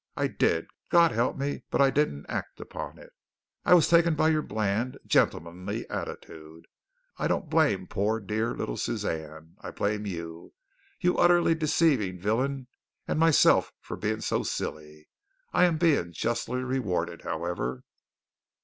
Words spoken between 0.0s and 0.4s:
I